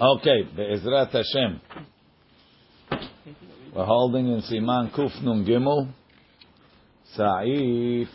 [0.00, 1.60] Okay, Be'ezrat Hashem.
[3.74, 5.88] We're holding in Siman Kuf Nun Gimel,
[7.14, 8.08] Sa'if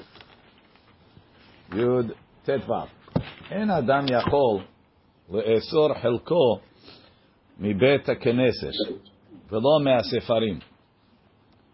[1.71, 2.14] Yud
[2.48, 2.88] Tetvav.
[3.52, 4.62] אין אדם יכול
[5.29, 6.60] לאסור חלקו
[7.60, 8.73] מבית הכנסת
[9.52, 10.60] ולא מהספרים.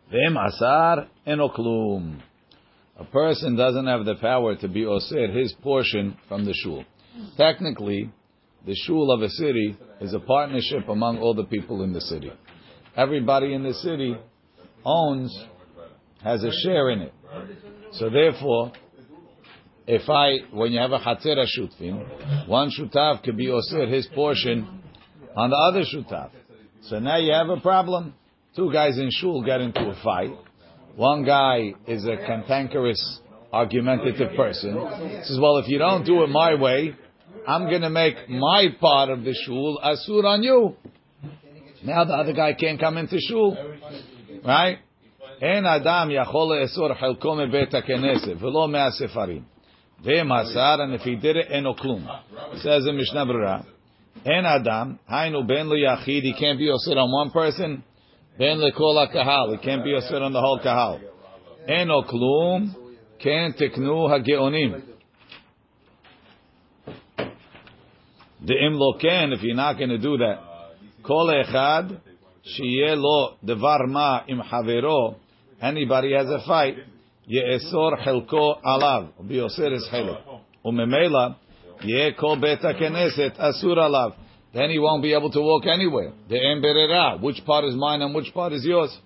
[0.09, 0.93] ואם אסר,
[1.27, 2.17] אינו כלום.
[2.97, 6.83] A person doesn't have the power to be osir his portion from the shul.
[7.38, 8.09] Technically,
[8.65, 12.31] the shul of a city is a partnership among all the people in the city.
[12.95, 14.15] Everybody in the city
[14.83, 15.45] owns,
[16.23, 17.14] has a share in it.
[17.93, 18.71] So therefore,
[19.87, 24.81] if I, when you have a chatzera shutfin, one shutav could be osir his portion
[25.36, 26.29] on the other shutav.
[26.83, 28.14] So now you have a problem.
[28.55, 30.31] Two guys in shul get into a fight.
[30.95, 33.22] One guy is a cantankerous,
[33.53, 34.73] argumentative person.
[34.73, 36.95] He says, well, if you don't do it my way,
[37.48, 40.75] I'm going to make my part of the shul asur on you.
[41.84, 43.58] Now the other guy can't come into shul,
[44.46, 44.80] right?
[45.42, 49.44] Esor chelko mebet hakeneset v'lo me'asefarim.
[50.06, 52.06] Ve'masar, and if he did it, eno klum.
[52.62, 53.66] Says in Mishnah Brura,
[54.26, 57.84] En adam, hainu ben yachid, he can't be osir on one person,
[58.38, 61.00] ben lekol kahal, he can't be osir on the whole kahal.
[61.68, 62.76] Eno klum,
[63.20, 64.84] ken teknu hageonim.
[68.45, 70.40] The imloken, if you're not going to do that,
[71.04, 72.00] kol echad
[72.58, 75.16] shiye lo devar ma im havero.
[75.62, 76.78] Anybody has a fight,
[77.30, 79.88] yeesor chelko alav, be osir his.
[80.66, 81.36] Umemela
[81.81, 84.16] ye kol beta keneset asur alav.
[84.53, 86.12] Then he won't be able to walk anywhere.
[86.28, 88.98] The emberera, which part is mine and which part is yours.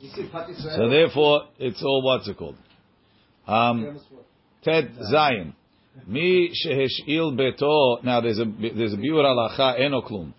[0.00, 2.56] So therefore, it's all what's it called?
[3.46, 4.00] Um,
[4.64, 5.54] Ted Zion.
[6.05, 8.03] Mi sheheshil beto.
[8.03, 10.33] Now there's a there's a biur halacha eno klum.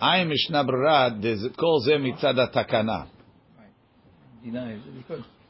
[0.00, 1.22] I mishnah brad.
[1.22, 3.06] There's kol ze mitzad takana.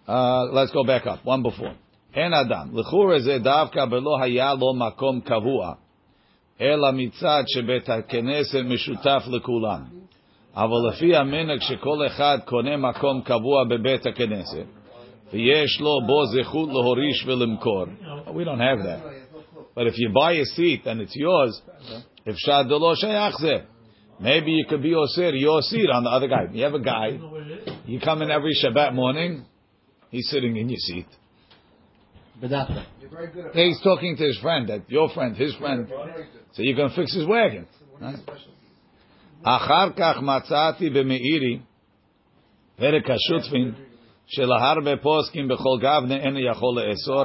[0.06, 1.24] Uh, let's go back up.
[1.24, 1.74] One before.
[2.14, 2.74] En adam.
[2.74, 5.78] L'chur ze davka belo haya lo makom kavua.
[6.60, 9.82] אלא מצד שבית הכנסת משותף לכולם.
[10.54, 14.66] אבל לפי המנהג שכל אחד קונה מקום קבוע בבית הכנסת,
[15.32, 17.84] ויש לו בו זכות להוריש ולמכור.
[18.26, 19.21] We don't have that.
[19.74, 21.62] But if you buy a seat and it's yours,
[22.28, 23.56] אפשר דלא שייך זה.
[24.20, 26.44] Maybe you could be osir, your seat on the other guy.
[26.52, 27.18] You have a guy,
[27.86, 29.44] you come in every Shabbat morning,
[30.10, 31.06] he's sitting in your seat.
[33.54, 35.86] He's talking to his friend, that your friend, his friend,
[36.52, 37.66] so you can fix his wagon.
[39.42, 41.58] אחר כך מצאתי במאירי
[42.76, 43.72] פרק השותפין
[44.26, 47.24] שלהרבה פוסקים בכל גבנה אין יכול לאסור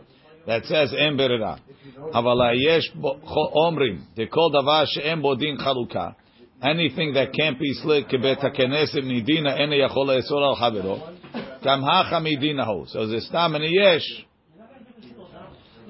[0.47, 1.59] that says en berera.
[2.13, 6.15] Avala yesh omrim dekol davar she'en bodin chaluka.
[6.61, 11.17] Anything that can't be slit kebet hakenesim nidina ene yachol esor al havero.
[11.63, 12.87] Kam hacha midinahu.
[12.89, 14.25] So there's stam and yesh.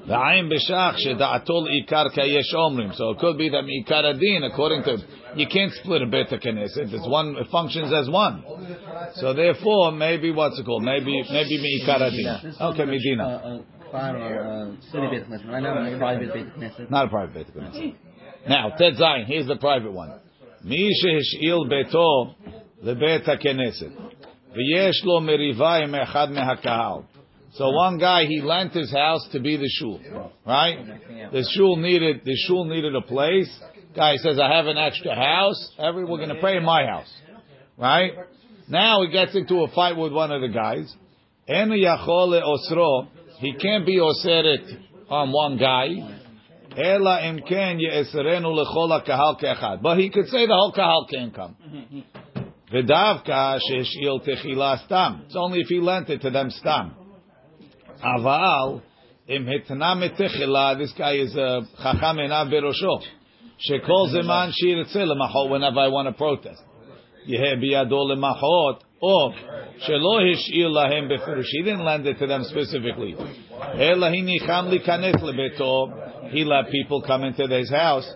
[0.07, 2.95] V'ayim b'shach she'da'atol ikar ka yesh omrim.
[2.95, 4.97] So it could be that ikar adin, according to,
[5.35, 6.91] you can't split a bet hakenesim.
[6.91, 8.43] It's one, it functions as one.
[9.15, 10.83] So therefore, maybe what's it called?
[10.83, 12.55] Maybe, maybe ikar adin.
[12.59, 13.63] Okay, midina.
[16.68, 16.90] medina.
[16.90, 17.94] Not a private beit knesset.
[18.48, 20.10] Now, Ted Zayin, here's the private one.
[20.64, 22.34] מי שהשאיל ביתו
[22.82, 23.90] לבית הכנסת,
[24.52, 27.02] ויש לו מריבה עם אחד מהקהל.
[27.52, 29.98] So one guy he lent his house to be the shul,
[30.46, 30.76] right?
[31.32, 33.50] The shul needed the shul needed a place.
[33.94, 35.72] Guy says, "I have an extra house.
[35.78, 37.10] Every we're going to pray in my house,
[37.78, 38.12] right?"
[38.68, 40.94] Now he gets into a fight with one of the guys.
[41.48, 43.06] En yachol osro.
[43.41, 44.65] he can't be oseret
[45.09, 45.87] on one guy.
[46.77, 49.81] Ela imken yeserenu lechol kahal keachad.
[49.81, 51.55] But he could say the whole kahal can come.
[52.71, 55.23] V'davka sheishil techila stam.
[55.25, 56.93] It's only if he lent it to them stam.
[58.03, 58.83] Aval,
[59.27, 63.01] im hitna metechila, this guy is a chacham enav berosho.
[63.67, 66.61] Shekol zeman shirtze lemachot whenever I want to protest.
[67.27, 69.33] Yeheh biyado lemachot, or
[69.87, 71.45] shelo hishir lahem befurush.
[71.45, 73.15] He didn't lend it to them specifically.
[76.31, 78.07] He let people come into his house.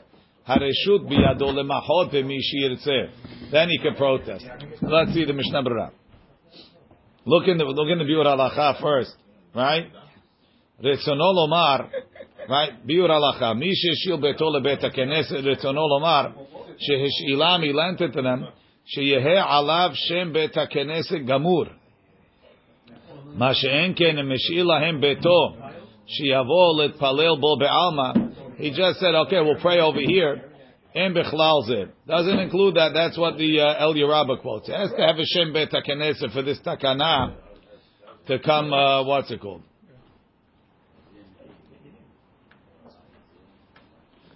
[0.48, 2.40] Hareshut biyado lemachot v'mi
[3.52, 4.46] then he can protest.
[4.82, 5.92] Let's see the Mishnah Berurah.
[7.26, 9.16] Look in the look in the biur halacha first,
[9.56, 9.92] right?
[10.84, 11.90] Retzono lomar,
[12.48, 12.88] right?
[12.88, 13.58] Biur halacha.
[13.58, 16.34] Mi sheshil beto lebet hakeneset retzono lomar
[16.78, 18.48] sheheshilam he lent it to them
[18.87, 21.67] sheyehe alav shem bet hakeneset gamur.
[23.35, 25.55] מה שאין כן אם השאיל להם ביתו
[26.07, 28.13] שיבוא להתפלל בו בעלמא
[28.59, 30.41] he just said okay we'll pray over here
[30.95, 34.91] אין בכלל זה doesn't include that that's what the uh, El Yerabba quotes it has
[34.91, 37.35] to have a Shem Bet HaKnesset for this takana
[38.27, 39.63] to come uh, what's it called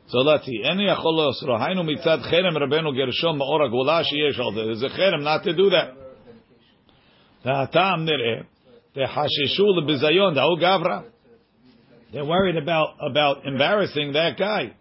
[0.10, 0.64] So let's see.
[0.64, 5.44] Any acholos rohainu mitzad cherem Rabbeinu Gershom maora gula sheyesh al There's a cherem not
[5.44, 5.94] to do that.
[7.44, 8.44] The Ha'atam nireh
[8.96, 11.06] tehashishu lebizayon da'u gavra.
[12.12, 14.74] They're worried about about embarrassing that guy.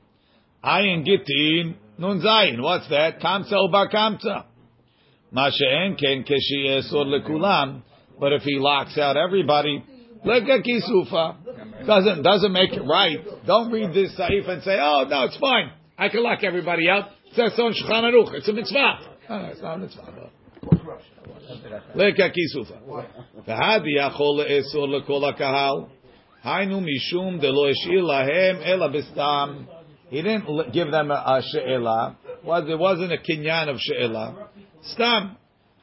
[0.65, 2.63] Ayin gittin nun zayin.
[2.63, 3.21] What's that?
[3.21, 4.45] Kamsa uba kamsa.
[5.35, 7.83] Ma'she'en ken keshi esor lekulam.
[8.19, 9.85] But if he locks out everybody,
[10.26, 11.86] Leka Kisufa.
[11.86, 13.18] Doesn't, doesn't make it right.
[13.46, 15.72] Don't read this Saif and say, oh, no, it's fine.
[15.98, 17.10] I can lock everybody out.
[17.26, 18.34] It says on Shulchan Aruch.
[18.36, 19.00] It's a mitzvah.
[19.30, 20.30] No, no, it's not a mitzvah.
[21.96, 22.78] Leka Kisufa.
[23.48, 25.76] והדי יכול לאסור לכל הקהל.
[26.44, 29.66] היינו משום דלא השאיר להם אלא בסתם.
[30.12, 32.16] He didn't give them a, a she'ela.
[32.44, 34.50] Was it wasn't a kinyan of she'ela.
[34.84, 35.38] Stam.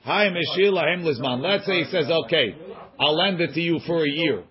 [0.05, 1.43] Hi meshir lahem lizman.
[1.43, 2.55] Let's say he says, okay,
[3.00, 4.44] I'll lend it to you for a year.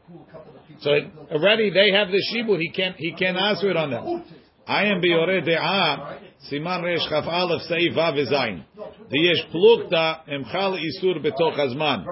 [0.81, 0.91] So
[1.31, 2.59] already they have the shibud.
[2.59, 4.25] He can't he can't answer it on them.
[4.67, 6.19] I am biore de'a
[6.51, 8.65] siman reish chaf aleph seif vav zayin.
[9.11, 12.05] Diyesh plukta emchal isur betoch hazman.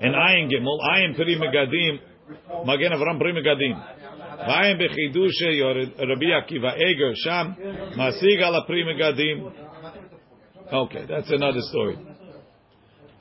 [0.00, 2.00] And I am gimel ayin pri megadim
[2.66, 3.82] magen avram pri megadim.
[4.48, 7.56] Vayim bechidushe Rabbi Akiva Eger Sham
[7.96, 9.52] Masig ala pri megadim.
[10.72, 11.98] Okay, that's another story.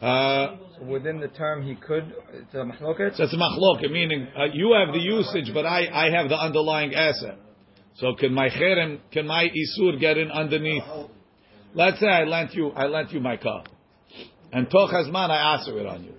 [0.02, 2.14] Uh, Within the term, he could.
[2.34, 3.16] It's a machloket.
[3.18, 6.38] so it's a machloket, meaning uh, you have the usage, but I, I have the
[6.38, 7.38] underlying asset.
[7.96, 10.84] So can my cherem, can my isur get in underneath?
[11.74, 13.64] Let's say I lent you, I lent you my car,
[14.52, 16.14] and toch hazman I answer it on you.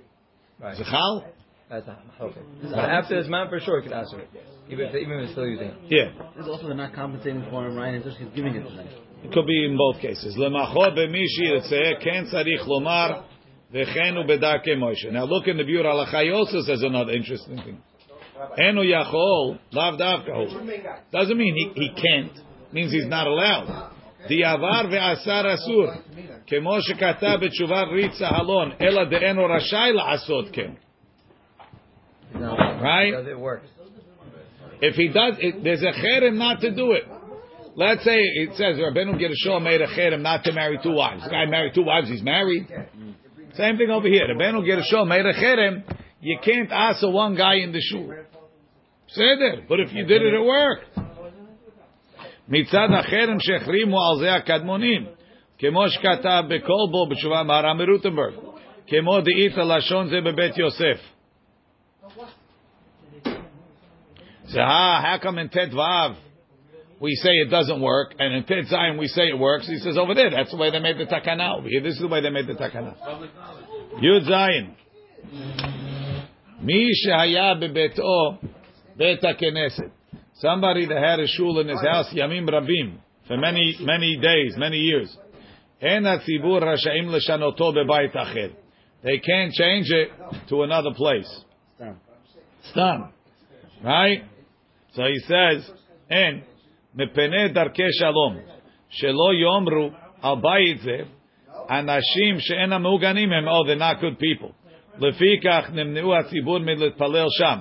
[0.61, 0.77] Right.
[0.77, 1.25] Zechal?
[1.69, 2.73] That's a machloket.
[2.77, 4.29] After his man, for sure, he could answer it,
[4.69, 5.77] even if, even if he's still using it.
[5.89, 6.31] Yeah.
[6.37, 7.95] This also they're not compensating for him, right?
[7.95, 8.89] It's just he's giving it to them.
[9.25, 10.37] It could be in both cases.
[10.39, 13.25] Lemachot b'mishi yitzeh ken tzarich lomar
[13.74, 15.12] v'chenu b'darkei Moshe.
[15.12, 16.24] Now look in the Biur Halacha.
[16.24, 17.82] He also says another interesting thing.
[18.58, 21.12] Enu yachol lav davka.
[21.12, 22.32] Doesn't mean he, he can't.
[22.72, 23.92] Means he's not allowed.
[24.30, 25.98] Diavar ve'asar asur.
[26.48, 30.72] כמו שכתב בתשובת ריצה הלון, אלא דאינו רשאי לעשות כן.
[32.34, 32.56] No.
[32.82, 33.12] Right?
[33.12, 33.62] Does it work?
[34.82, 37.04] If he does, it, there's a cherem not to do it.
[37.76, 41.24] Let's say it says Rabbeinu Gershom made a cherem not to marry two wives.
[41.24, 42.68] The guy married two wives, he's married.
[43.54, 44.28] Same thing over here.
[44.28, 45.84] Rabbeinu Gershom made a cherem.
[46.22, 48.14] You can't ask a one guy in the shul.
[49.08, 49.68] Say that.
[49.68, 51.10] But if you did it, it worked.
[52.50, 55.06] מצד החרם שהחרימו על זה הקדמונים,
[55.58, 58.34] כמו שכתב בכל בו בתשובה מהר"ם מרוטנברג,
[58.88, 61.14] כמו דאית לשון זה בבית יוסף.
[64.48, 66.16] So how, how come in Tet Vav
[67.05, 69.67] we say it doesn't work, and in Tet Zion we say it works?
[69.69, 71.59] He says over there, that's the way they made the takana.
[71.59, 72.97] Over here, this is the way they made the takana.
[74.03, 74.75] Yud Zion.
[76.63, 78.39] Mi shehaya bebeto
[78.97, 79.91] bet hakeneset.
[80.37, 82.97] Somebody that had a shul in his house, yamim rabim,
[83.29, 85.15] for many, many days, many years.
[85.83, 88.55] En hatzibur rasha'im l'shanoto bebayit acher.
[89.03, 90.09] They can't change it
[90.49, 91.29] to another place.
[91.77, 92.01] Stam.
[92.71, 93.09] Stam.
[93.85, 94.25] Right?
[94.95, 95.71] So he says,
[96.09, 96.43] and
[96.96, 98.38] מפני דרכי שלום,
[98.90, 99.90] שלא יאמרו
[100.22, 100.98] על בית זה,
[101.70, 104.52] אנשים שאינם מעוגנים הם, oh, they're not good people.
[105.00, 107.60] לפיכך נמנעו הציבור מלהתפלל שם.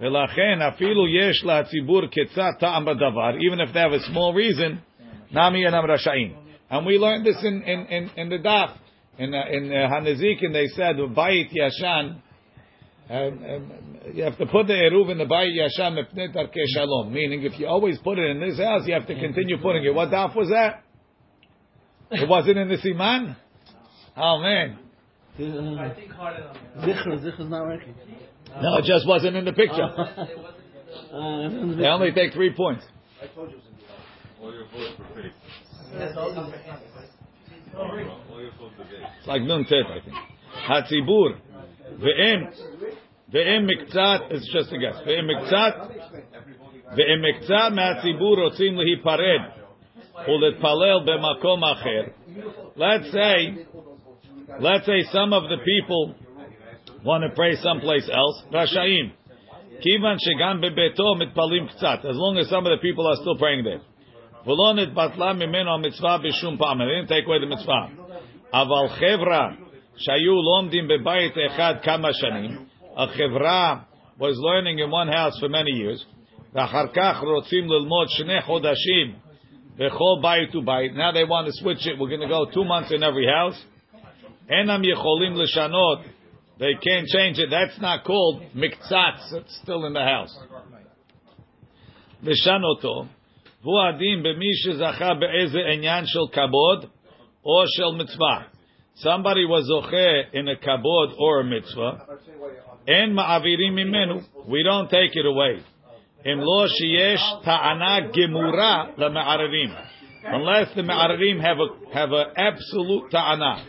[0.00, 4.76] ולכן אפילו יש לציבור קצת טעם בדבר, even if they have a small reason,
[5.32, 6.32] נמי אינם רשאים.
[6.70, 8.70] And we learned this in, in, in, in the daf.
[9.18, 12.16] In, uh, in uh, Hanezikin they said, Bayit Yashan,
[13.09, 13.71] um, um,
[14.13, 17.13] you have to put the eruv in the bayit yasham mepnei darkei shalom.
[17.13, 19.93] Meaning, if you always put it in this house, you have to continue putting it.
[19.93, 20.83] What daf was that?
[22.11, 23.35] It wasn't in the siman.
[24.15, 24.79] Oh man,
[25.39, 27.93] Zichr, Zichr's not working.
[28.61, 29.87] no, it just wasn't in the picture.
[31.11, 32.85] They only take three points.
[34.41, 35.31] All your votes for faith.
[37.75, 39.17] All your votes against.
[39.19, 40.15] It's like nun tet, I think.
[40.67, 41.39] Hatzibur
[41.99, 42.53] ve'em
[43.32, 44.32] ve'em miktzat.
[44.32, 44.96] It's just a guess.
[45.06, 45.74] Ve'em miktzat
[46.96, 49.62] ve'em miktzat me'hatzibur rotzim lehipared
[50.28, 52.02] ולהתפלל במקום אחר.
[52.76, 53.66] Let's say,
[54.60, 56.14] let's say some of the people
[57.04, 59.10] want to pray someplace else, רשאים.
[59.80, 63.64] כיוון שגם בביתו מתפללים קצת, as long as some of the people are still praying
[63.64, 63.82] there.
[64.46, 67.86] ולא נתבטלה ממנו המצווה בשום פעם, they didn't take away the מצווה.
[68.52, 69.48] אבל חברה
[69.96, 72.50] שהיו לומדים בבית אחד כמה שנים,
[72.96, 73.76] החברה
[74.18, 76.04] was learning in one house for many years,
[76.52, 79.14] ואחר כך רוצים ללמוד שני חודשים
[79.76, 82.90] בכל בית ובית, now they want to switch it, we're going to go two months
[82.90, 83.64] in every house,
[84.50, 85.98] אינם יכולים לשנות,
[86.58, 90.38] they can't change it, that's not called מקצץ, it's still in the house.
[92.22, 93.04] לשנותו,
[93.62, 96.84] והוא הדין במי שזכה באיזה עניין של כבוד
[97.44, 98.42] או של מצווה.
[98.99, 102.05] somebody was zocheh in a kabod or a mitzvah,
[102.87, 105.61] and ma'avirim imenu, we don't take it away.
[106.25, 109.87] In law, sheyesh ta'ana gemura la'me'arerim.
[110.23, 113.65] Unless the me'arerim have a have an absolute ta'ana.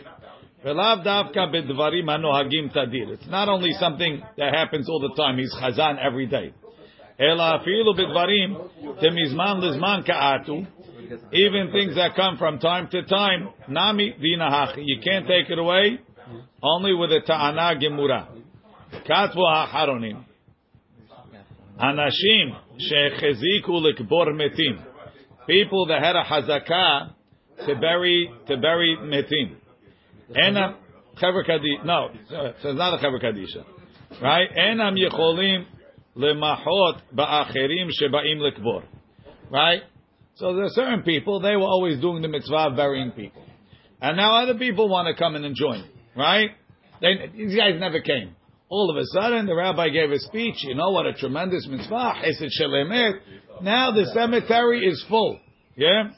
[0.65, 3.11] Ve'lav davka bedvarim hanohagim tadir.
[3.13, 5.37] It's not only something that happens all the time.
[5.37, 6.53] He's chazan every day.
[7.17, 8.69] Ela afilu bedvarim
[9.01, 10.67] temizman lizman ka'atu
[11.33, 14.83] even things that come from time to time, nami dinahachi.
[14.85, 15.99] You can't take it away,
[16.61, 18.27] only with a ta'ana gemura.
[19.07, 20.25] Katvu ha'acharonim.
[21.79, 24.83] Anashim shecheziku likbor metim.
[25.47, 27.13] People that had a hazakah
[27.65, 29.55] to bury, to bury metim.
[30.35, 30.75] Ena.
[31.21, 33.65] No, it's not a chaver kadisha.
[34.21, 34.49] Right?
[34.57, 35.65] Enam yecholim
[36.15, 38.83] lemachot ba'acherim shebaim likbor.
[39.51, 39.81] Right?
[40.38, 43.42] So there are certain people, they were always doing the mitzvah of burying people.
[44.00, 45.84] And now other people want to come in and join.
[46.16, 46.50] Right?
[47.00, 48.34] They, these guys never came.
[48.68, 50.56] All of a sudden, the rabbi gave a speech.
[50.64, 52.14] You know what a tremendous mitzvah.
[52.14, 53.20] Hesed shelemet.
[53.62, 55.38] Now the cemetery is full.
[55.76, 56.10] Yeah?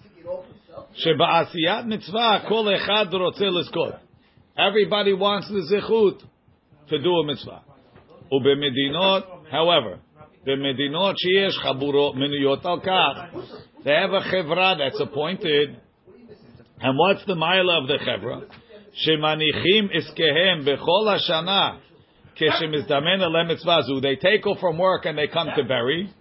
[1.05, 3.99] Sheba'asiyat mitzvah kol echad rotze lizkot.
[4.57, 6.23] Everybody wants the zichut
[6.88, 7.62] to do a mitzvah.
[8.33, 9.99] Ubemedinot, however,
[10.47, 13.19] במדינות שיש חבורות מנויות על כך,
[13.84, 15.76] they have a chevra that's appointed.
[16.80, 18.46] And what's the mile of the chevra?
[19.08, 21.80] Shemanichim iskehem bechol hashana
[22.40, 24.02] kishemizdamen lemitzvazu.
[24.02, 26.14] They take off from work and they come to bury.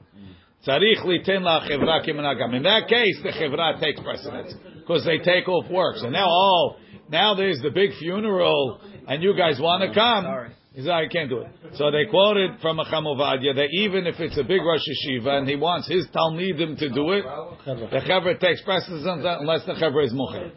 [0.67, 2.55] Tzarich litin la chevra kimenagam.
[2.55, 5.97] In that case, the chevra takes precedence because they take off work.
[5.97, 6.77] So now all,
[7.11, 10.53] now there's the big funeral and you guys want to come.
[10.73, 11.49] He said, I can't do it.
[11.75, 15.49] So they quoted from a Chamovadia that even if it's a big Rosh Yeshiva and
[15.49, 17.25] he wants his Talmidim to do it,
[17.65, 20.53] the Chaver takes precedence unless the Chaver is Mocher.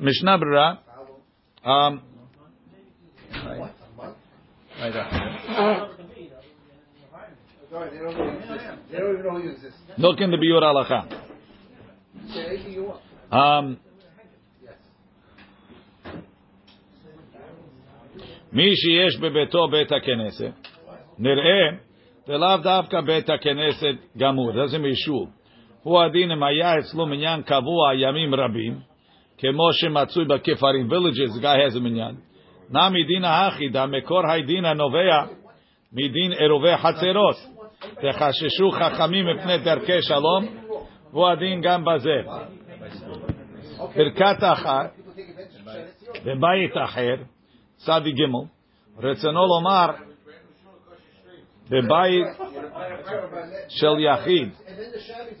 [0.00, 0.80] Mishnah Brera.
[1.64, 2.02] Um,
[7.70, 8.64] Sorry, they don't even exist.
[8.90, 9.76] They don't even know you exist.
[9.98, 11.08] look in the Biur Halacha.
[12.32, 12.92] Say anything you.
[13.36, 13.80] Um,
[18.54, 20.52] מי שיש בביתו בית הכנסת,
[21.18, 21.78] נראה,
[22.28, 25.28] ולאו דווקא בית הכנסת גמור, זה מיישוב.
[25.82, 28.74] הוא הדין אם היה אצלו מניין קבוע ימים רבים,
[29.38, 32.14] כמו שמצוי בכפרים, villages, guy has a מניין.
[32.70, 35.24] נע מדין האחיד, המקור הדין הנובע
[35.92, 37.36] מדין עירובי חצרות.
[37.94, 40.46] תחששו חכמים מפני דרכי שלום,
[41.12, 42.20] והוא הדין גם בזה.
[43.96, 44.90] ברכת אחת,
[46.24, 47.14] בבית אחר,
[47.86, 48.50] Savi Gimel.
[49.00, 50.00] Retzano Lomar.
[51.70, 52.36] Bebayit
[53.70, 54.52] Shel Yachid.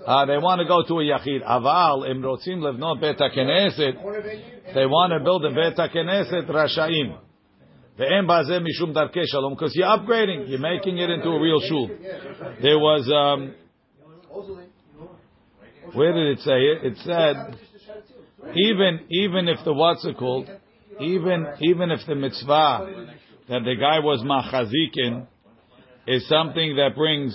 [0.06, 1.44] Uh, they want to go to a Yachid.
[1.44, 4.74] Aval Im Rotzim Levno Bet HaKeneset.
[4.74, 7.18] They want to build a Bet HaKeneset Rashaim.
[7.96, 9.54] The Embazem mishum Darke shalom.
[9.54, 10.48] Because you're upgrading.
[10.48, 11.88] You're making it into a real shul.
[12.60, 13.08] There was...
[13.12, 13.54] Um,
[15.92, 16.84] where did it say it?
[16.92, 17.56] It said,
[18.56, 20.48] even even if the what's it called,
[21.00, 23.06] even even if the mitzvah
[23.48, 25.26] that the guy was machazikin
[26.06, 27.34] is something that brings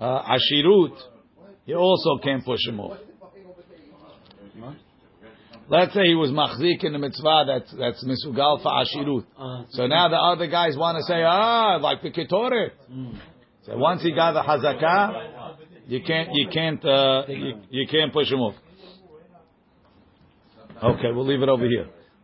[0.00, 0.96] uh, ashirut,
[1.64, 2.98] you also can't push him off.
[5.68, 9.66] Let's say he was machzik in the mitzvah that's that's misugal for ashirut.
[9.70, 12.70] So now the other guys want to say, ah, like the ketoret.
[13.64, 15.56] So once he got the hazakah,
[15.88, 18.54] you can't you can't uh, you, you can't push him off.
[20.82, 21.88] Okay, we'll leave it over here.